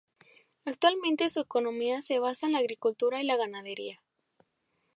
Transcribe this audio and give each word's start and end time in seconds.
Actualmente 0.65 1.29
su 1.29 1.41
economía 1.41 2.01
se 2.01 2.17
basa 2.17 2.47
en 2.47 2.53
la 2.53 2.57
agricultura 2.57 3.21
y 3.21 3.23
la 3.23 3.37
ganadería. 3.37 4.01